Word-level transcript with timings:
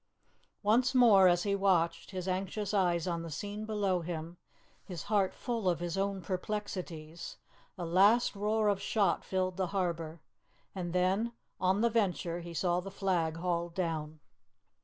Once 0.63 0.95
more 0.95 1.27
as 1.27 1.43
he 1.43 1.53
watched, 1.55 2.09
his 2.09 2.27
anxious 2.27 2.73
eyes 2.73 3.05
on 3.05 3.21
the 3.21 3.29
scene 3.29 3.65
below 3.67 4.01
him, 4.01 4.37
his 4.83 5.03
heart 5.03 5.31
full 5.31 5.69
of 5.69 5.79
his 5.79 5.95
own 5.95 6.23
perplexities, 6.23 7.37
a 7.77 7.85
last 7.85 8.35
roar 8.35 8.67
of 8.67 8.81
shot 8.81 9.23
filled 9.23 9.57
the 9.57 9.67
harbour, 9.67 10.19
and 10.73 10.91
then, 10.91 11.33
on 11.59 11.81
the 11.81 11.89
Venture, 11.91 12.39
he 12.39 12.51
saw 12.51 12.79
the 12.79 12.89
flag 12.89 13.37
hauled 13.37 13.75
down. 13.75 14.19